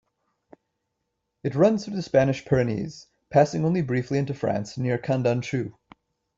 It 1.43 1.53
runs 1.53 1.85
through 1.85 1.95
the 1.95 2.01
Spanish 2.01 2.43
Pyrenees, 2.43 3.05
passing 3.29 3.63
only 3.65 3.83
briefly 3.83 4.17
into 4.17 4.33
France 4.33 4.75
near 4.79 4.97
Candanchu. 4.97 5.73